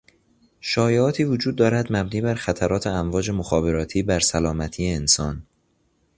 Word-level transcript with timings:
شایعاتی 0.61 1.23
وجود 1.23 1.55
دارد 1.55 1.87
مبنی 1.95 2.21
بر 2.21 2.35
خطرات 2.35 2.87
امواج 2.87 3.29
مخابراتی 3.29 4.03
بر 4.03 4.19
سلامتی 4.19 4.87
انسان 4.87 5.43